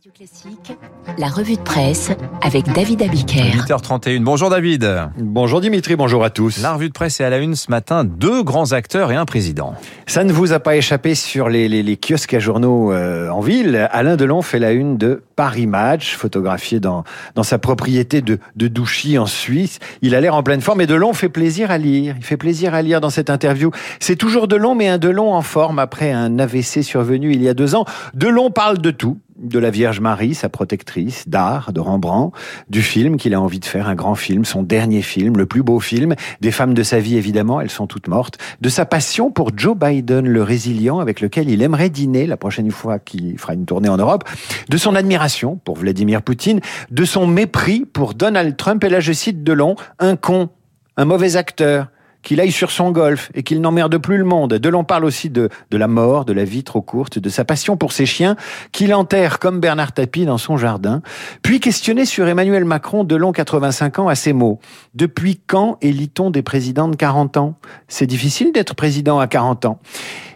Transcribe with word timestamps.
Radio 0.00 0.12
Classique, 0.16 0.78
la 1.18 1.26
revue 1.26 1.56
de 1.56 1.60
presse 1.60 2.10
avec 2.40 2.64
David 2.72 3.02
Abiker. 3.02 3.42
8h31. 3.42 4.22
Bonjour 4.22 4.48
David. 4.48 4.88
Bonjour 5.18 5.60
Dimitri, 5.60 5.94
bonjour 5.94 6.24
à 6.24 6.30
tous. 6.30 6.62
La 6.62 6.72
revue 6.72 6.88
de 6.88 6.94
presse 6.94 7.20
est 7.20 7.24
à 7.24 7.28
la 7.28 7.36
une 7.36 7.54
ce 7.54 7.70
matin. 7.70 8.04
Deux 8.04 8.42
grands 8.42 8.72
acteurs 8.72 9.12
et 9.12 9.16
un 9.16 9.26
président. 9.26 9.74
Ça 10.06 10.24
ne 10.24 10.32
vous 10.32 10.54
a 10.54 10.58
pas 10.58 10.76
échappé 10.76 11.14
sur 11.14 11.50
les, 11.50 11.68
les, 11.68 11.82
les 11.82 11.98
kiosques 11.98 12.32
à 12.32 12.38
journaux 12.38 12.94
euh, 12.94 13.28
en 13.28 13.40
ville. 13.40 13.88
Alain 13.92 14.16
Delon 14.16 14.40
fait 14.40 14.58
la 14.58 14.72
une 14.72 14.96
de 14.96 15.22
Paris 15.36 15.66
Match, 15.66 16.14
photographié 16.16 16.80
dans, 16.80 17.04
dans 17.34 17.42
sa 17.42 17.58
propriété 17.58 18.22
de, 18.22 18.38
de 18.56 18.68
Douchy 18.68 19.18
en 19.18 19.26
Suisse. 19.26 19.80
Il 20.00 20.14
a 20.14 20.22
l'air 20.22 20.34
en 20.34 20.42
pleine 20.42 20.62
forme 20.62 20.80
et 20.80 20.86
Delon 20.86 21.12
fait 21.12 21.28
plaisir 21.28 21.70
à 21.70 21.76
lire. 21.76 22.14
Il 22.16 22.24
fait 22.24 22.38
plaisir 22.38 22.72
à 22.72 22.80
lire 22.80 23.02
dans 23.02 23.10
cette 23.10 23.28
interview. 23.28 23.70
C'est 23.98 24.16
toujours 24.16 24.48
Delon, 24.48 24.74
mais 24.74 24.88
un 24.88 24.96
Delon 24.96 25.34
en 25.34 25.42
forme 25.42 25.78
après 25.78 26.10
un 26.10 26.38
AVC 26.38 26.82
survenu 26.82 27.34
il 27.34 27.42
y 27.42 27.50
a 27.50 27.54
deux 27.54 27.74
ans. 27.74 27.84
Delon 28.14 28.50
parle 28.50 28.78
de 28.78 28.92
tout 28.92 29.18
de 29.40 29.58
la 29.58 29.70
Vierge 29.70 30.00
Marie, 30.00 30.34
sa 30.34 30.48
protectrice, 30.48 31.28
d'art, 31.28 31.72
de 31.72 31.80
Rembrandt, 31.80 32.36
du 32.68 32.82
film 32.82 33.16
qu'il 33.16 33.34
a 33.34 33.40
envie 33.40 33.58
de 33.58 33.64
faire, 33.64 33.88
un 33.88 33.94
grand 33.94 34.14
film, 34.14 34.44
son 34.44 34.62
dernier 34.62 35.02
film, 35.02 35.36
le 35.36 35.46
plus 35.46 35.62
beau 35.62 35.80
film, 35.80 36.14
des 36.40 36.50
femmes 36.50 36.74
de 36.74 36.82
sa 36.82 37.00
vie 37.00 37.16
évidemment, 37.16 37.60
elles 37.60 37.70
sont 37.70 37.86
toutes 37.86 38.08
mortes, 38.08 38.38
de 38.60 38.68
sa 38.68 38.84
passion 38.84 39.30
pour 39.30 39.50
Joe 39.56 39.76
Biden, 39.76 40.28
le 40.28 40.42
résilient 40.42 41.00
avec 41.00 41.20
lequel 41.20 41.48
il 41.48 41.62
aimerait 41.62 41.90
dîner 41.90 42.26
la 42.26 42.36
prochaine 42.36 42.70
fois 42.70 42.98
qu'il 42.98 43.38
fera 43.38 43.54
une 43.54 43.64
tournée 43.64 43.88
en 43.88 43.96
Europe, 43.96 44.28
de 44.68 44.76
son 44.76 44.94
admiration 44.94 45.56
pour 45.64 45.76
Vladimir 45.76 46.22
Poutine, 46.22 46.60
de 46.90 47.04
son 47.04 47.26
mépris 47.26 47.86
pour 47.90 48.14
Donald 48.14 48.56
Trump, 48.56 48.84
et 48.84 48.88
là 48.90 49.00
je 49.00 49.12
cite 49.12 49.42
Delon, 49.42 49.76
un 49.98 50.16
con, 50.16 50.50
un 50.96 51.04
mauvais 51.06 51.36
acteur, 51.36 51.88
qu'il 52.22 52.40
aille 52.40 52.52
sur 52.52 52.70
son 52.70 52.90
golf 52.90 53.30
et 53.34 53.42
qu'il 53.42 53.60
n'emmerde 53.60 53.98
plus 53.98 54.18
le 54.18 54.24
monde. 54.24 54.54
De 54.54 54.68
l'on 54.68 54.84
parle 54.84 55.04
aussi 55.04 55.30
de, 55.30 55.48
la 55.70 55.88
mort, 55.88 56.24
de 56.24 56.32
la 56.32 56.44
vie 56.44 56.64
trop 56.64 56.82
courte, 56.82 57.18
de 57.18 57.28
sa 57.28 57.44
passion 57.44 57.76
pour 57.76 57.92
ses 57.92 58.06
chiens, 58.06 58.36
qu'il 58.72 58.94
enterre 58.94 59.38
comme 59.38 59.60
Bernard 59.60 59.92
Tapie 59.92 60.24
dans 60.24 60.38
son 60.38 60.56
jardin. 60.56 61.02
Puis 61.42 61.60
questionné 61.60 62.04
sur 62.04 62.28
Emmanuel 62.28 62.64
Macron, 62.64 63.04
de 63.04 63.16
long 63.16 63.32
85 63.32 64.00
ans, 64.00 64.08
à 64.08 64.14
ces 64.14 64.32
mots. 64.32 64.60
Depuis 64.94 65.40
quand 65.46 65.78
élit-on 65.80 66.30
des 66.30 66.42
présidents 66.42 66.88
de 66.88 66.96
40 66.96 67.36
ans? 67.36 67.54
C'est 67.88 68.06
difficile 68.06 68.52
d'être 68.52 68.74
président 68.74 69.18
à 69.18 69.26
40 69.26 69.64
ans. 69.64 69.80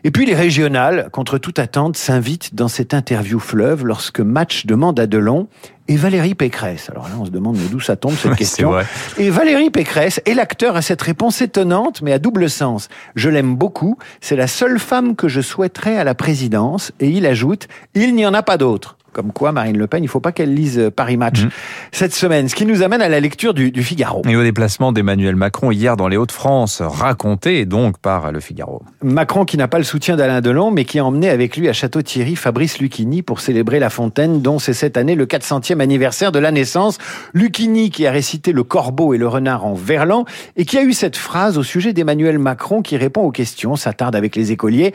Et 0.07 0.11
puis 0.11 0.27
les 0.27 0.35
régionales, 0.35 1.09
contre 1.13 1.39
toute 1.39 1.59
attente, 1.59 1.97
s'invitent 1.97 2.55
dans 2.55 2.69
cette 2.69 2.93
interview 2.93 3.41
fleuve 3.41 3.87
lorsque 3.87 4.21
Match 4.21 4.67
demande 4.67 5.01
à 5.01 5.07
Delon 5.07 5.49
et 5.89 5.97
Valérie 5.97 6.35
Pécresse. 6.35 6.91
Alors 6.91 7.09
là, 7.09 7.15
on 7.19 7.25
se 7.25 7.31
demande 7.31 7.57
d'où 7.71 7.81
ça 7.81 7.97
tombe 7.97 8.13
cette 8.13 8.33
Ouais, 8.33 8.37
question. 8.37 8.75
Et 9.17 9.31
Valérie 9.31 9.71
Pécresse 9.71 10.21
est 10.27 10.35
l'acteur 10.35 10.77
à 10.77 10.83
cette 10.83 11.01
réponse 11.01 11.41
étonnante, 11.41 12.03
mais 12.03 12.13
à 12.13 12.19
double 12.19 12.51
sens. 12.51 12.89
Je 13.15 13.31
l'aime 13.31 13.57
beaucoup. 13.57 13.97
C'est 14.21 14.37
la 14.37 14.47
seule 14.47 14.79
femme 14.79 15.17
que 15.17 15.29
je 15.29 15.41
souhaiterais 15.41 15.97
à 15.97 16.05
la 16.05 16.15
présidence. 16.15 16.93
Et 17.01 17.09
il 17.09 17.25
ajoute, 17.25 17.67
il 17.95 18.15
n'y 18.15 18.27
en 18.27 18.35
a 18.35 18.43
pas 18.43 18.59
d'autre. 18.59 18.99
Comme 19.15 19.33
quoi, 19.33 19.53
Marine 19.53 19.79
Le 19.79 19.87
Pen, 19.87 20.03
il 20.05 20.09
faut 20.09 20.21
pas 20.21 20.33
qu'elle 20.33 20.53
lise 20.53 20.79
euh, 20.79 20.91
Paris 20.91 21.17
Match 21.17 21.45
Mhm. 21.45 21.51
cette 21.93 22.13
semaine. 22.15 22.49
Ce 22.49 22.55
qui 22.55 22.67
nous 22.67 22.83
amène 22.83 23.01
à 23.01 23.09
la 23.09 23.21
lecture 23.21 23.55
du, 23.55 23.71
du 23.71 23.83
Figaro. 23.83 24.21
Et 24.29 24.37
au 24.37 24.43
déplacement 24.43 24.93
d'Emmanuel 24.93 25.37
Macron 25.37 25.71
hier 25.71 25.97
dans 25.97 26.09
les 26.09 26.17
Hauts-de-France, 26.17 26.83
raconté 26.85 27.65
donc 27.65 27.99
par 27.99 28.33
Le 28.33 28.41
Figaro. 28.41 28.83
Macron 29.03 29.45
qui 29.45 29.57
n'a 29.57 29.69
pas 29.69 29.79
le 29.79 29.85
soutien 29.85 30.17
d'Alain 30.17 30.41
Delon, 30.41 30.71
mais 30.73 30.85
qui 30.85 30.99
a 30.99 31.05
emmené 31.05 31.31
avec 31.31 31.57
lui 31.57 31.69
à 31.69 31.73
Château-Thierry 31.73 32.35
Fabrice 32.37 32.79
Lucchini 32.81 33.23
pour 33.23 33.41
célébrer 33.41 33.79
la 33.79 33.89
fontaine 33.91 34.43
dont 34.43 34.59
c'est 34.59 34.75
cette 34.75 34.97
année 34.97 35.15
le 35.15 35.27
400e 35.27 35.81
anniversaire 35.81 36.33
de 36.33 36.41
la 36.41 36.51
naissance. 36.51 36.99
Lucchini 37.33 37.91
qui 37.91 38.07
a 38.07 38.11
récité 38.11 38.53
le 38.53 38.65
corbeau 38.65 39.15
et 39.15 39.19
le 39.19 39.29
renard 39.29 39.65
en 39.65 39.75
verlan 39.75 40.25
et 40.57 40.65
qui 40.65 40.77
a 40.79 40.83
eu 40.83 40.93
cette 40.93 41.17
phrase 41.17 41.57
au 41.59 41.63
sujet 41.63 41.93
d'Emmanuel 41.93 42.39
Macron 42.39 42.83
qui 42.83 42.97
répond 42.97 43.23
aux 43.23 43.31
questions, 43.31 43.77
s'attarde 43.77 44.17
avec 44.17 44.35
les 44.35 44.51
écoliers. 44.51 44.93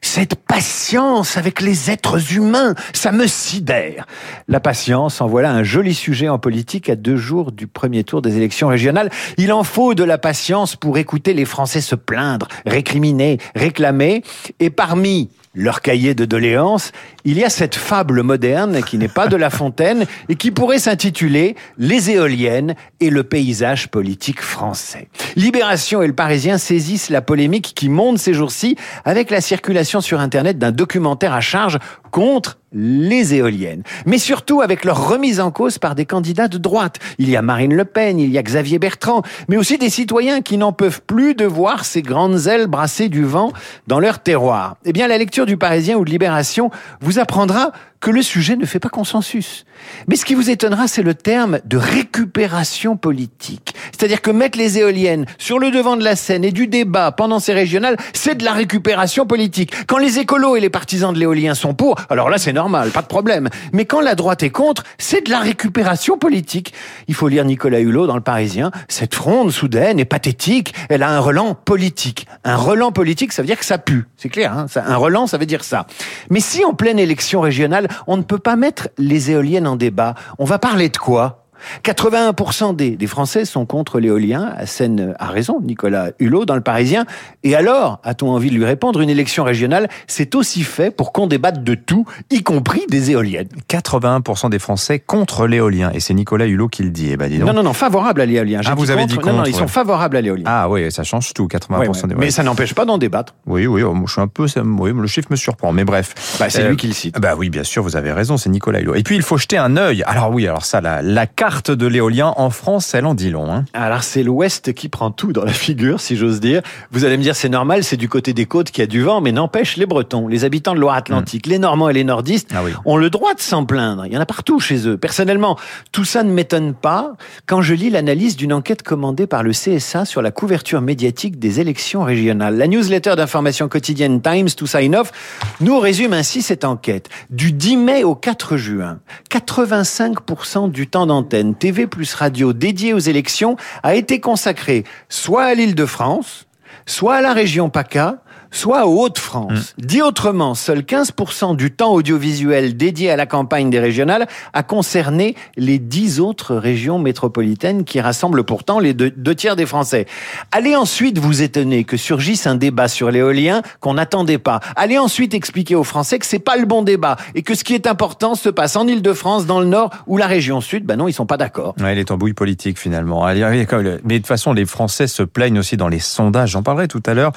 Cette 0.00 0.36
patience 0.36 1.36
avec 1.36 1.60
les 1.60 1.90
êtres 1.90 2.34
humains, 2.34 2.74
ça 2.92 3.12
me 3.12 3.26
sidère. 3.26 4.06
La 4.48 4.60
patience, 4.60 5.20
en 5.20 5.26
voilà 5.26 5.52
un 5.52 5.62
joli 5.62 5.94
sujet 5.94 6.28
en 6.28 6.38
politique 6.38 6.88
à 6.88 6.96
deux 6.96 7.16
jours 7.16 7.52
du 7.52 7.66
premier 7.66 8.04
tour 8.04 8.22
des 8.22 8.36
élections 8.36 8.68
régionales. 8.68 9.10
Il 9.36 9.52
en 9.52 9.64
faut 9.64 9.94
de 9.94 10.04
la 10.04 10.18
patience 10.18 10.76
pour 10.76 10.98
écouter 10.98 11.34
les 11.34 11.44
Français 11.44 11.80
se 11.80 11.94
plaindre, 11.94 12.48
récriminer, 12.66 13.38
réclamer. 13.54 14.22
Et 14.60 14.70
parmi 14.70 15.30
leur 15.58 15.82
cahier 15.82 16.14
de 16.14 16.24
doléances, 16.24 16.92
il 17.24 17.36
y 17.36 17.44
a 17.44 17.50
cette 17.50 17.74
fable 17.74 18.22
moderne 18.22 18.80
qui 18.84 18.96
n'est 18.96 19.08
pas 19.08 19.26
de 19.26 19.36
La 19.36 19.50
Fontaine 19.50 20.06
et 20.28 20.36
qui 20.36 20.52
pourrait 20.52 20.78
s'intituler 20.78 21.56
Les 21.78 22.10
éoliennes 22.10 22.76
et 23.00 23.10
le 23.10 23.24
paysage 23.24 23.88
politique 23.88 24.40
français. 24.40 25.08
Libération 25.34 26.00
et 26.00 26.06
le 26.06 26.12
Parisien 26.14 26.58
saisissent 26.58 27.10
la 27.10 27.22
polémique 27.22 27.72
qui 27.74 27.88
monte 27.88 28.18
ces 28.18 28.34
jours-ci 28.34 28.76
avec 29.04 29.30
la 29.30 29.40
circulation 29.40 30.00
sur 30.00 30.20
Internet 30.20 30.58
d'un 30.58 30.70
documentaire 30.70 31.34
à 31.34 31.40
charge 31.40 31.78
contre 32.18 32.58
les 32.72 33.36
éoliennes, 33.36 33.84
mais 34.04 34.18
surtout 34.18 34.60
avec 34.60 34.84
leur 34.84 35.08
remise 35.08 35.38
en 35.38 35.52
cause 35.52 35.78
par 35.78 35.94
des 35.94 36.04
candidats 36.04 36.48
de 36.48 36.58
droite. 36.58 36.96
Il 37.18 37.30
y 37.30 37.36
a 37.36 37.42
Marine 37.42 37.72
Le 37.72 37.84
Pen, 37.84 38.18
il 38.18 38.32
y 38.32 38.38
a 38.38 38.42
Xavier 38.42 38.80
Bertrand, 38.80 39.22
mais 39.46 39.56
aussi 39.56 39.78
des 39.78 39.88
citoyens 39.88 40.42
qui 40.42 40.58
n'en 40.58 40.72
peuvent 40.72 41.00
plus 41.00 41.36
de 41.36 41.44
voir 41.44 41.84
ces 41.84 42.02
grandes 42.02 42.48
ailes 42.48 42.66
brasser 42.66 43.08
du 43.08 43.22
vent 43.22 43.52
dans 43.86 44.00
leur 44.00 44.18
terroir. 44.18 44.78
Eh 44.84 44.92
bien, 44.92 45.06
la 45.06 45.16
lecture 45.16 45.46
du 45.46 45.56
Parisien 45.56 45.96
ou 45.96 46.04
de 46.04 46.10
Libération 46.10 46.72
vous 47.00 47.20
apprendra 47.20 47.70
que 48.00 48.10
le 48.10 48.22
sujet 48.22 48.56
ne 48.56 48.64
fait 48.64 48.78
pas 48.78 48.88
consensus. 48.88 49.64
Mais 50.06 50.16
ce 50.16 50.24
qui 50.24 50.34
vous 50.34 50.50
étonnera, 50.50 50.88
c'est 50.88 51.02
le 51.02 51.14
terme 51.14 51.60
de 51.64 51.76
récupération 51.76 52.96
politique. 52.96 53.74
C'est-à-dire 53.90 54.22
que 54.22 54.30
mettre 54.30 54.58
les 54.58 54.78
éoliennes 54.78 55.26
sur 55.38 55.58
le 55.58 55.70
devant 55.70 55.96
de 55.96 56.04
la 56.04 56.16
scène 56.16 56.44
et 56.44 56.52
du 56.52 56.66
débat 56.66 57.12
pendant 57.12 57.38
ces 57.38 57.52
régionales, 57.52 57.96
c'est 58.12 58.36
de 58.36 58.44
la 58.44 58.52
récupération 58.52 59.26
politique. 59.26 59.72
Quand 59.86 59.98
les 59.98 60.18
écolos 60.18 60.56
et 60.56 60.60
les 60.60 60.70
partisans 60.70 61.12
de 61.12 61.18
l'éolien 61.18 61.54
sont 61.54 61.74
pour, 61.74 61.96
alors 62.08 62.30
là 62.30 62.38
c'est 62.38 62.52
normal, 62.52 62.90
pas 62.90 63.02
de 63.02 63.06
problème. 63.06 63.48
Mais 63.72 63.84
quand 63.84 64.00
la 64.00 64.14
droite 64.14 64.42
est 64.42 64.50
contre, 64.50 64.84
c'est 64.98 65.26
de 65.26 65.30
la 65.30 65.40
récupération 65.40 66.18
politique. 66.18 66.72
Il 67.08 67.14
faut 67.14 67.28
lire 67.28 67.44
Nicolas 67.44 67.80
Hulot 67.80 68.06
dans 68.06 68.16
Le 68.16 68.20
Parisien. 68.20 68.70
Cette 68.88 69.14
fronde 69.14 69.50
soudaine 69.50 69.98
et 69.98 70.04
pathétique, 70.04 70.74
elle 70.88 71.02
a 71.02 71.10
un 71.10 71.20
relan 71.20 71.54
politique. 71.54 72.26
Un 72.44 72.56
relan 72.56 72.92
politique, 72.92 73.32
ça 73.32 73.42
veut 73.42 73.46
dire 73.46 73.58
que 73.58 73.64
ça 73.64 73.78
pue. 73.78 74.06
C'est 74.16 74.28
clair, 74.28 74.52
hein 74.52 74.66
un 74.76 74.96
relan, 74.96 75.26
ça 75.26 75.38
veut 75.38 75.46
dire 75.46 75.64
ça. 75.64 75.86
Mais 76.30 76.40
si 76.40 76.64
en 76.64 76.74
pleine 76.74 76.98
élection 76.98 77.40
régionale, 77.40 77.87
on 78.06 78.16
ne 78.16 78.22
peut 78.22 78.38
pas 78.38 78.56
mettre 78.56 78.88
les 78.98 79.30
éoliennes 79.30 79.66
en 79.66 79.76
débat, 79.76 80.14
on 80.38 80.44
va 80.44 80.58
parler 80.58 80.88
de 80.88 80.96
quoi? 80.96 81.47
81% 81.84 82.74
des, 82.76 82.90
des 82.96 83.06
Français 83.06 83.44
sont 83.44 83.66
contre 83.66 84.00
l'éolien, 84.00 84.52
à 84.56 84.66
Seine 84.66 85.14
a 85.18 85.26
raison, 85.26 85.60
Nicolas 85.60 86.10
Hulot 86.18 86.44
dans 86.44 86.54
le 86.54 86.60
Parisien. 86.60 87.04
Et 87.42 87.54
alors, 87.54 88.00
a-t-on 88.04 88.30
envie 88.30 88.50
de 88.50 88.54
lui 88.54 88.64
répondre, 88.64 89.00
une 89.00 89.10
élection 89.10 89.44
régionale, 89.44 89.88
c'est 90.06 90.34
aussi 90.34 90.62
fait 90.62 90.90
pour 90.90 91.12
qu'on 91.12 91.26
débatte 91.26 91.62
de 91.64 91.74
tout, 91.74 92.04
y 92.30 92.42
compris 92.42 92.82
des 92.88 93.10
éoliennes. 93.10 93.48
81% 93.70 94.50
des 94.50 94.58
Français 94.58 94.98
contre 94.98 95.46
l'éolien. 95.46 95.90
Et 95.94 96.00
c'est 96.00 96.14
Nicolas 96.14 96.46
Hulot 96.46 96.68
qui 96.68 96.82
le 96.82 96.90
dit. 96.90 97.08
Eh 97.10 97.16
ben, 97.16 97.28
dis 97.28 97.38
donc. 97.38 97.48
Non, 97.48 97.54
non, 97.54 97.62
non, 97.62 97.72
favorable 97.72 98.20
à 98.20 98.26
l'éolien. 98.26 98.60
Ah, 98.64 98.74
vous 98.74 98.90
avez 98.90 99.06
dit 99.06 99.16
Non, 99.16 99.26
non, 99.26 99.32
contre, 99.38 99.48
ils 99.48 99.54
sont 99.54 99.68
favorables 99.68 100.16
à 100.16 100.20
l'éolien. 100.20 100.44
Ah 100.46 100.68
oui, 100.68 100.90
ça 100.92 101.02
change 101.02 101.32
tout, 101.34 101.46
80% 101.46 101.78
Ouais, 101.78 101.88
ouais. 101.88 102.08
des 102.08 102.14
Mais 102.14 102.30
ça 102.30 102.42
n'empêche 102.42 102.74
pas 102.74 102.84
d'en 102.84 102.98
débattre. 102.98 103.34
Oui, 103.46 103.66
oui, 103.66 103.82
oh, 103.82 103.94
je 104.06 104.12
suis 104.12 104.20
un 104.20 104.28
peu. 104.28 104.46
oui, 104.64 104.92
le 104.94 105.06
chiffre 105.06 105.28
me 105.30 105.36
surprend, 105.36 105.72
mais 105.72 105.84
bref. 105.84 106.14
Bah, 106.38 106.50
c'est 106.50 106.62
Euh, 106.62 106.70
lui 106.70 106.76
qui 106.76 106.86
le 106.88 106.92
cite. 106.94 107.18
Bah 107.18 107.34
oui, 107.36 107.50
bien 107.50 107.64
sûr, 107.64 107.82
vous 107.82 107.96
avez 107.96 108.12
raison, 108.12 108.36
c'est 108.36 108.50
Nicolas 108.50 108.80
Hulot. 108.80 108.94
Et 108.94 109.02
puis, 109.02 109.16
il 109.16 109.22
faut 109.22 109.36
jeter 109.38 109.58
un 109.58 109.76
œil. 109.76 110.02
Alors 110.06 110.30
oui, 110.32 110.46
alors 110.46 110.64
ça, 110.64 110.80
la, 110.80 111.02
la 111.02 111.26
carte 111.26 111.47
de 111.48 111.86
l'éolien 111.86 112.34
en 112.36 112.50
France, 112.50 112.94
elle 112.94 113.06
en 113.06 113.14
dit 113.14 113.30
long. 113.30 113.50
Hein. 113.50 113.64
Alors 113.72 114.02
c'est 114.02 114.22
l'Ouest 114.22 114.74
qui 114.74 114.88
prend 114.88 115.10
tout 115.10 115.32
dans 115.32 115.44
la 115.44 115.52
figure, 115.52 115.98
si 116.00 116.14
j'ose 116.16 116.40
dire. 116.40 116.60
Vous 116.90 117.04
allez 117.04 117.16
me 117.16 117.22
dire 117.22 117.34
c'est 117.34 117.48
normal, 117.48 117.84
c'est 117.84 117.96
du 117.96 118.08
côté 118.08 118.32
des 118.34 118.44
côtes 118.46 118.70
qu'il 118.70 118.82
y 118.82 118.84
a 118.84 118.86
du 118.86 119.02
vent, 119.02 119.20
mais 119.20 119.32
n'empêche 119.32 119.76
les 119.76 119.86
Bretons, 119.86 120.28
les 120.28 120.44
habitants 120.44 120.74
de 120.74 120.78
Loire-Atlantique, 120.80 121.46
les 121.46 121.58
Normands 121.58 121.88
et 121.88 121.94
les 121.94 122.04
Nordistes 122.04 122.50
Ah 122.54 122.60
oui. 122.64 122.72
ont 122.84 122.96
le 122.98 123.08
droit 123.10 123.32
de 123.34 123.40
s'en 123.40 123.64
plaindre. 123.64 124.04
Il 124.06 124.12
y 124.12 124.16
en 124.18 124.20
a 124.20 124.26
partout 124.26 124.60
chez 124.60 124.86
eux. 124.86 124.98
Personnellement, 124.98 125.56
tout 125.90 126.04
ça 126.04 126.22
ne 126.22 126.30
m'étonne 126.30 126.74
pas 126.74 127.14
quand 127.46 127.62
je 127.62 127.72
lis 127.74 127.88
l'analyse 127.90 128.36
d'une 128.36 128.52
enquête 128.52 128.82
commandée 128.82 129.26
par 129.26 129.42
le 129.42 129.52
CSA 129.52 130.04
sur 130.04 130.20
la 130.20 130.30
couverture 130.30 130.82
médiatique 130.82 131.38
des 131.38 131.60
élections 131.60 132.02
régionales. 132.04 132.56
La 132.58 132.66
newsletter 132.66 133.14
d'information 133.16 133.68
quotidienne 133.68 134.20
Times 134.20 134.50
to 134.50 134.66
Sign 134.66 134.94
Off 134.96 135.12
nous 135.60 135.78
résume 135.78 136.12
ainsi 136.12 136.42
cette 136.42 136.64
enquête. 136.64 137.08
Du 137.30 137.52
10 137.52 137.76
mai 137.78 138.04
au 138.04 138.14
4 138.14 138.56
juin, 138.58 138.98
85% 139.30 140.70
du 140.70 140.86
temps 140.88 141.06
d'antenne 141.06 141.37
TV 141.58 141.86
plus 141.86 142.14
radio 142.14 142.52
dédié 142.52 142.92
aux 142.92 142.98
élections 142.98 143.56
a 143.82 143.94
été 143.94 144.20
consacré 144.20 144.84
soit 145.08 145.44
à 145.44 145.54
l'île 145.54 145.74
de 145.74 145.86
France, 145.86 146.46
soit 146.86 147.16
à 147.16 147.20
la 147.20 147.32
région 147.32 147.70
PACA, 147.70 148.22
soit 148.50 148.86
aux 148.86 149.02
Hauts-de-France. 149.02 149.74
Dit 149.78 150.02
autrement, 150.02 150.54
seul 150.54 150.80
15% 150.80 151.56
du 151.56 151.70
temps 151.70 151.92
audiovisuel 151.92 152.76
dédié 152.76 153.10
à 153.10 153.16
la 153.16 153.26
campagne 153.26 153.70
des 153.70 153.80
régionales 153.80 154.26
a 154.52 154.62
concerné 154.62 155.34
les 155.56 155.78
10 155.78 156.20
autres 156.20 156.56
régions 156.56 156.98
métropolitaines 156.98 157.84
qui 157.84 158.00
rassemblent 158.00 158.44
pourtant 158.44 158.78
les 158.78 158.94
deux, 158.94 159.10
deux 159.10 159.34
tiers 159.34 159.56
des 159.56 159.66
Français. 159.66 160.06
Allez 160.52 160.76
ensuite 160.76 161.18
vous 161.18 161.42
étonner 161.42 161.84
que 161.84 161.96
surgisse 161.96 162.46
un 162.46 162.54
débat 162.54 162.88
sur 162.88 163.10
l'éolien 163.10 163.62
qu'on 163.80 163.94
n'attendait 163.94 164.38
pas. 164.38 164.60
Allez 164.76 164.98
ensuite 164.98 165.34
expliquer 165.34 165.74
aux 165.74 165.84
Français 165.84 166.18
que 166.18 166.26
c'est 166.26 166.38
pas 166.38 166.56
le 166.56 166.66
bon 166.66 166.82
débat 166.82 167.16
et 167.34 167.42
que 167.42 167.54
ce 167.54 167.64
qui 167.64 167.74
est 167.74 167.86
important 167.86 168.34
se 168.34 168.48
passe 168.48 168.76
en 168.76 168.86
Île-de-France, 168.86 169.46
dans 169.46 169.60
le 169.60 169.66
Nord 169.66 169.90
ou 170.06 170.16
la 170.16 170.26
région 170.26 170.60
Sud. 170.60 170.84
Ben 170.84 170.96
non, 170.96 171.08
ils 171.08 171.12
sont 171.12 171.26
pas 171.26 171.36
d'accord. 171.36 171.74
Ouais, 171.80 171.94
les 171.94 172.04
tambouilles 172.04 172.32
politiques 172.32 172.78
finalement. 172.78 173.26
Mais 173.26 173.64
de 173.64 174.16
toute 174.18 174.26
façon, 174.26 174.52
les 174.52 174.66
Français 174.66 175.06
se 175.06 175.22
plaignent 175.22 175.58
aussi 175.58 175.76
dans 175.76 175.88
les 175.88 175.98
sondages. 175.98 176.50
J'en 176.50 176.62
parlerai 176.62 176.88
tout 176.88 177.02
à 177.06 177.14
l'heure 177.14 177.32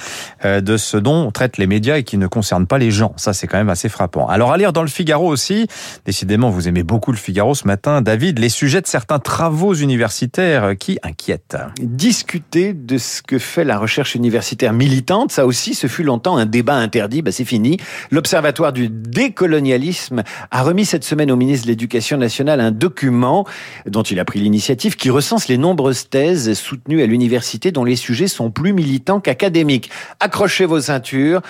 euh, 0.45 0.61
de 0.61 0.77
ce 0.77 0.97
dont 1.01 1.31
traitent 1.31 1.57
les 1.57 1.67
médias 1.67 1.97
et 1.97 2.03
qui 2.03 2.17
ne 2.17 2.27
concernent 2.27 2.67
pas 2.67 2.77
les 2.77 2.91
gens. 2.91 3.13
Ça, 3.17 3.33
c'est 3.33 3.47
quand 3.47 3.57
même 3.57 3.69
assez 3.69 3.89
frappant. 3.89 4.27
Alors, 4.27 4.51
à 4.51 4.57
lire 4.57 4.73
dans 4.73 4.81
le 4.81 4.87
Figaro 4.87 5.27
aussi, 5.27 5.67
décidément, 6.05 6.49
vous 6.49 6.67
aimez 6.67 6.83
beaucoup 6.83 7.11
le 7.11 7.17
Figaro 7.17 7.55
ce 7.55 7.67
matin, 7.67 8.01
David, 8.01 8.39
les 8.39 8.49
sujets 8.49 8.81
de 8.81 8.87
certains 8.87 9.19
travaux 9.19 9.73
universitaires 9.73 10.73
qui 10.77 10.99
inquiètent. 11.03 11.57
Discuter 11.79 12.73
de 12.73 12.97
ce 12.97 13.21
que 13.21 13.39
fait 13.39 13.63
la 13.63 13.77
recherche 13.77 14.15
universitaire 14.15 14.73
militante, 14.73 15.31
ça 15.31 15.45
aussi, 15.45 15.73
ce 15.73 15.87
fut 15.87 16.03
longtemps 16.03 16.37
un 16.37 16.45
débat 16.45 16.75
interdit, 16.75 17.21
bah, 17.21 17.31
c'est 17.31 17.45
fini. 17.45 17.77
L'Observatoire 18.11 18.73
du 18.73 18.89
décolonialisme 18.89 20.23
a 20.51 20.63
remis 20.63 20.85
cette 20.85 21.03
semaine 21.03 21.31
au 21.31 21.35
ministre 21.35 21.65
de 21.65 21.71
l'Éducation 21.71 22.17
nationale 22.17 22.59
un 22.59 22.71
document 22.71 23.45
dont 23.85 24.03
il 24.03 24.19
a 24.19 24.25
pris 24.25 24.39
l'initiative 24.39 24.95
qui 24.95 25.09
recense 25.09 25.47
les 25.47 25.57
nombreuses 25.57 26.09
thèses 26.09 26.53
soutenues 26.53 27.01
à 27.01 27.05
l'université 27.05 27.71
dont 27.71 27.83
les 27.83 27.95
sujets 27.95 28.27
sont 28.27 28.51
plus 28.51 28.73
militants 28.73 29.19
qu'académiques. 29.19 29.89
Accrochez 30.19 30.65
vos 30.65 30.90
ceintures. 30.91 31.41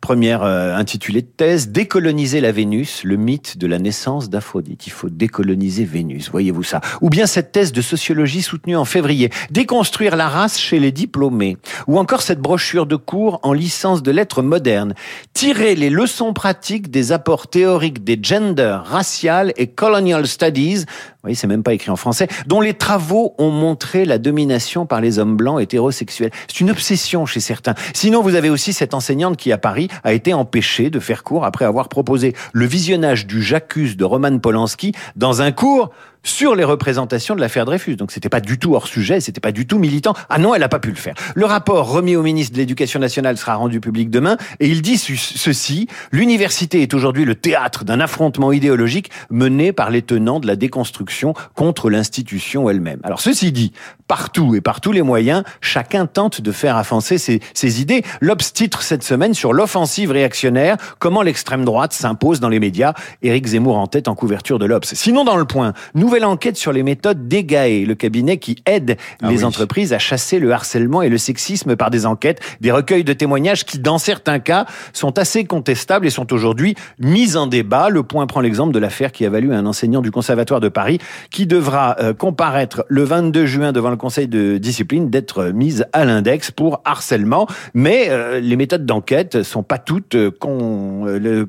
Première 0.00 0.44
euh, 0.44 0.76
intitulée 0.76 1.22
de 1.22 1.26
thèse, 1.26 1.70
décoloniser 1.70 2.40
la 2.40 2.52
Vénus, 2.52 3.02
le 3.02 3.16
mythe 3.16 3.58
de 3.58 3.66
la 3.66 3.78
naissance 3.78 4.30
d'Aphrodite. 4.30 4.86
Il 4.86 4.92
faut 4.92 5.10
décoloniser 5.10 5.84
Vénus, 5.84 6.30
voyez-vous 6.30 6.62
ça? 6.62 6.80
Ou 7.00 7.10
bien 7.10 7.26
cette 7.26 7.50
thèse 7.50 7.72
de 7.72 7.82
sociologie 7.82 8.42
soutenue 8.42 8.76
en 8.76 8.84
février, 8.84 9.30
déconstruire 9.50 10.14
la 10.14 10.28
race 10.28 10.56
chez 10.58 10.78
les 10.78 10.92
diplômés. 10.92 11.56
Ou 11.88 11.98
encore 11.98 12.22
cette 12.22 12.40
brochure 12.40 12.86
de 12.86 12.94
cours 12.94 13.40
en 13.42 13.52
licence 13.52 14.02
de 14.02 14.12
lettres 14.12 14.40
modernes, 14.40 14.94
tirer 15.34 15.74
les 15.74 15.90
leçons 15.90 16.32
pratiques 16.32 16.90
des 16.90 17.10
apports 17.10 17.48
théoriques 17.48 18.04
des 18.04 18.18
genders, 18.22 18.84
racial 18.84 19.52
et 19.56 19.66
colonial 19.66 20.28
studies, 20.28 20.84
vous 21.18 21.22
voyez, 21.22 21.34
c'est 21.34 21.48
même 21.48 21.64
pas 21.64 21.74
écrit 21.74 21.90
en 21.90 21.96
français, 21.96 22.28
dont 22.46 22.60
les 22.60 22.74
travaux 22.74 23.34
ont 23.38 23.50
montré 23.50 24.04
la 24.04 24.18
domination 24.18 24.86
par 24.86 25.00
les 25.00 25.18
hommes 25.18 25.36
blancs 25.36 25.60
hétérosexuels. 25.60 26.30
C'est 26.46 26.60
une 26.60 26.70
obsession 26.70 27.26
chez 27.26 27.40
certains. 27.40 27.74
Sinon, 27.92 28.22
vous 28.22 28.36
avez 28.36 28.50
aussi 28.50 28.72
cette 28.72 28.94
enseignante 28.94 29.36
qui, 29.36 29.50
à 29.50 29.58
Paris, 29.58 29.87
a 30.04 30.12
été 30.12 30.32
empêché 30.34 30.90
de 30.90 31.00
faire 31.00 31.24
cours 31.24 31.44
après 31.44 31.64
avoir 31.64 31.88
proposé 31.88 32.34
le 32.52 32.66
visionnage 32.66 33.26
du 33.26 33.42
J'accuse 33.42 33.96
de 33.96 34.04
Roman 34.04 34.38
Polanski 34.38 34.92
dans 35.16 35.42
un 35.42 35.52
cours 35.52 35.90
sur 36.22 36.54
les 36.54 36.64
représentations 36.64 37.34
de 37.34 37.40
l'affaire 37.40 37.64
Dreyfus. 37.64 37.96
Donc 37.96 38.12
c'était 38.12 38.28
pas 38.28 38.40
du 38.40 38.58
tout 38.58 38.74
hors 38.74 38.86
sujet, 38.86 39.20
c'était 39.20 39.40
pas 39.40 39.52
du 39.52 39.66
tout 39.66 39.78
militant. 39.78 40.14
Ah 40.28 40.38
non, 40.38 40.54
elle 40.54 40.60
n'a 40.60 40.68
pas 40.68 40.78
pu 40.78 40.90
le 40.90 40.96
faire. 40.96 41.14
Le 41.34 41.44
rapport 41.44 41.90
remis 41.90 42.16
au 42.16 42.22
ministre 42.22 42.52
de 42.54 42.58
l'Éducation 42.58 43.00
nationale 43.00 43.36
sera 43.36 43.54
rendu 43.54 43.80
public 43.80 44.10
demain 44.10 44.36
et 44.60 44.68
il 44.68 44.82
dit 44.82 44.98
ceci 44.98 45.88
l'université 46.12 46.82
est 46.82 46.94
aujourd'hui 46.94 47.24
le 47.24 47.34
théâtre 47.34 47.84
d'un 47.84 48.00
affrontement 48.00 48.52
idéologique 48.52 49.10
mené 49.30 49.72
par 49.72 49.90
les 49.90 50.02
tenants 50.02 50.40
de 50.40 50.46
la 50.46 50.56
déconstruction 50.56 51.34
contre 51.54 51.90
l'institution 51.90 52.68
elle-même. 52.68 53.00
Alors 53.04 53.20
ceci 53.20 53.52
dit, 53.52 53.72
partout 54.06 54.54
et 54.54 54.60
par 54.60 54.80
tous 54.80 54.92
les 54.92 55.02
moyens, 55.02 55.44
chacun 55.60 56.06
tente 56.06 56.40
de 56.40 56.52
faire 56.52 56.76
avancer 56.76 57.18
ses, 57.18 57.40
ses 57.54 57.80
idées. 57.80 58.02
L'Obs 58.20 58.52
titre 58.52 58.82
cette 58.82 59.02
semaine 59.02 59.34
sur 59.34 59.52
l'offensive 59.52 60.10
réactionnaire, 60.10 60.76
comment 60.98 61.22
l'extrême 61.22 61.64
droite 61.64 61.92
s'impose 61.92 62.40
dans 62.40 62.48
les 62.48 62.60
médias. 62.60 62.94
Éric 63.22 63.46
Zemmour 63.46 63.76
en 63.76 63.86
tête 63.86 64.08
en 64.08 64.14
couverture 64.14 64.58
de 64.58 64.66
l'Obs. 64.66 64.94
Sinon 64.94 65.24
dans 65.24 65.36
le 65.36 65.44
point, 65.44 65.72
nouvelle 66.08 66.24
enquête 66.24 66.56
sur 66.56 66.72
les 66.72 66.82
méthodes 66.82 67.28
d'EGAE, 67.28 67.84
le 67.86 67.94
cabinet 67.94 68.38
qui 68.38 68.56
aide 68.64 68.96
ah 69.20 69.28
les 69.28 69.44
entreprises 69.44 69.92
à 69.92 69.98
chasser 69.98 70.38
le 70.38 70.50
harcèlement 70.52 71.02
et 71.02 71.10
le 71.10 71.18
sexisme 71.18 71.76
par 71.76 71.90
des 71.90 72.06
enquêtes, 72.06 72.40
des 72.62 72.72
recueils 72.72 73.04
de 73.04 73.12
témoignages 73.12 73.66
qui, 73.66 73.78
dans 73.78 73.98
certains 73.98 74.38
cas, 74.38 74.64
sont 74.94 75.18
assez 75.18 75.44
contestables 75.44 76.06
et 76.06 76.10
sont 76.10 76.32
aujourd'hui 76.32 76.76
mis 76.98 77.36
en 77.36 77.46
débat. 77.46 77.90
Le 77.90 78.04
point 78.04 78.26
prend 78.26 78.40
l'exemple 78.40 78.72
de 78.72 78.78
l'affaire 78.78 79.12
qui 79.12 79.26
a 79.26 79.28
valu 79.28 79.52
à 79.52 79.58
un 79.58 79.66
enseignant 79.66 80.00
du 80.00 80.10
Conservatoire 80.10 80.60
de 80.60 80.70
Paris 80.70 80.98
qui 81.30 81.46
devra 81.46 81.96
euh, 82.00 82.14
comparaître 82.14 82.86
le 82.88 83.02
22 83.02 83.44
juin 83.44 83.72
devant 83.72 83.90
le 83.90 83.98
Conseil 83.98 84.28
de 84.28 84.56
discipline 84.56 85.10
d'être 85.10 85.50
mise 85.52 85.84
à 85.92 86.06
l'index 86.06 86.50
pour 86.50 86.80
harcèlement. 86.86 87.46
Mais 87.74 88.06
euh, 88.08 88.40
les 88.40 88.56
méthodes 88.56 88.86
d'enquête 88.86 89.42
sont 89.42 89.62
pas 89.62 89.76
toutes 89.76 90.14
euh, 90.14 91.44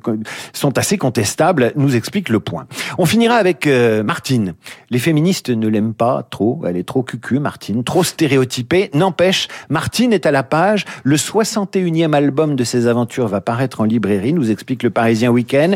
sont 0.51 0.77
assez 0.77 0.97
contestables, 0.97 1.71
nous 1.77 1.95
explique 1.95 2.27
le 2.27 2.41
point. 2.41 2.67
On 2.97 3.05
finira 3.05 3.35
avec 3.35 3.65
Martine. 4.03 4.48
Les 4.89 4.99
féministes 4.99 5.49
ne 5.49 5.67
l'aiment 5.67 5.93
pas 5.93 6.27
trop, 6.29 6.61
elle 6.67 6.77
est 6.77 6.87
trop 6.87 7.03
cucu, 7.03 7.39
Martine, 7.39 7.83
trop 7.83 8.03
stéréotypée. 8.03 8.89
N'empêche, 8.93 9.47
Martine 9.69 10.13
est 10.13 10.25
à 10.25 10.31
la 10.31 10.43
page. 10.43 10.85
Le 11.03 11.15
61e 11.15 12.13
album 12.13 12.55
de 12.55 12.63
ses 12.63 12.87
aventures 12.87 13.27
va 13.27 13.41
paraître 13.41 13.81
en 13.81 13.85
librairie, 13.85 14.33
nous 14.33 14.51
explique 14.51 14.83
le 14.83 14.89
Parisien 14.89 15.29
Week-end. 15.29 15.75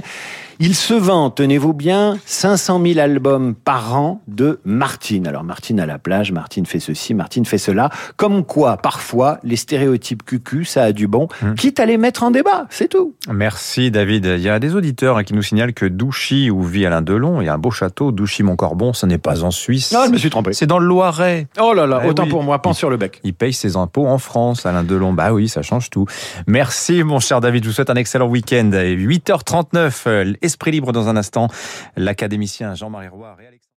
Il 0.65 0.75
se 0.75 0.94
vend, 0.94 1.30
tenez-vous 1.30 1.74
bien, 1.74 2.18
500 2.25 2.81
000 2.81 2.98
albums 2.98 3.54
par 3.54 3.98
an 3.98 4.21
de 4.30 4.62
Martine. 4.63 5.27
Alors 5.27 5.44
Martine 5.44 5.77
à 5.81 5.86
la 5.86 6.00
plage, 6.00 6.31
Martine 6.31 6.65
fait 6.65 6.80
ceci, 6.80 7.13
Martine 7.13 7.44
fait 7.44 7.57
cela. 7.57 7.89
Comme 8.15 8.45
quoi, 8.45 8.77
parfois, 8.77 9.39
les 9.44 9.57
stéréotypes 9.57 10.24
cucu, 10.24 10.63
ça 10.63 10.83
a 10.83 10.92
du 10.94 11.07
bon, 11.07 11.27
hum. 11.42 11.56
quitte 11.56 11.81
à 11.81 11.86
les 11.86 11.98
mettre 11.98 12.24
en 12.24 12.31
débat, 12.31 12.65
c'est 12.69 12.88
tout. 12.88 13.13
Merci 13.30 13.92
David. 13.92 14.24
Il 14.24 14.42
y 14.42 14.48
a 14.48 14.57
des 14.60 14.74
auditeurs 14.74 15.18
hein, 15.18 15.25
qui 15.25 15.33
nous 15.33 15.42
signalent 15.42 15.74
que 15.74 15.86
Douchy, 15.86 16.50
où 16.50 16.63
vit 16.63 16.86
Alain 16.86 17.01
Delon, 17.01 17.42
il 17.42 17.45
y 17.48 17.50
a 17.50 17.54
un 17.54 17.57
beau 17.57 17.71
château, 17.71 18.13
Douchy-Montcorbon, 18.13 18.94
ce 18.94 19.06
n'est 19.06 19.18
pas 19.18 19.44
en 19.44 19.51
Suisse. 19.51 19.92
Non, 19.92 20.06
je 20.06 20.12
me 20.12 20.18
suis 20.18 20.30
trompé. 20.30 20.54
C'est 20.54 20.66
dans 20.66 20.80
le 20.80 20.86
Loiret. 20.86 21.48
Oh 21.59 21.74
là 21.74 21.86
là, 21.86 22.04
eh 22.06 22.07
autant 22.07 22.25
pour 22.25 22.42
moi, 22.42 22.62
pense 22.62 22.77
sur 22.77 22.89
le 22.89 22.95
bec. 22.95 23.19
Il 23.25 23.33
paye 23.33 23.51
ses 23.51 23.75
impôts 23.75 24.07
en 24.07 24.18
France, 24.18 24.66
Alain 24.66 24.86
Delon. 24.86 25.12
Bah 25.12 25.33
oui, 25.33 25.50
ça 25.50 25.62
change 25.62 25.89
tout. 25.89 26.06
Merci 26.48 27.04
mon 27.04 27.19
cher 27.19 27.42
David, 27.42 27.66
je 27.66 27.68
vous 27.68 27.75
souhaite 27.75 27.89
un 27.89 27.95
excellent 27.95 28.27
week-end. 28.27 28.69
8h39, 28.71 30.38
Esprit 30.54 30.70
libre 30.70 30.92
dans 30.92 31.10
un 31.10 31.18
instant. 31.18 31.48
L'académicien 31.96 32.76
Jean-Marie 32.76 33.08
Roy 33.08 33.36